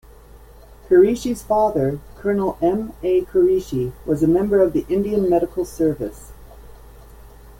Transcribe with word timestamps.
Kureishi's 0.87 1.43
father, 1.43 1.99
Colonel 2.15 2.57
M. 2.59 2.93
A. 3.03 3.21
Kureishi, 3.23 3.91
was 4.03 4.23
a 4.23 4.27
member 4.27 4.59
of 4.63 4.73
the 4.73 4.83
Indian 4.89 5.29
Medical 5.29 5.63
Service. 5.63 6.31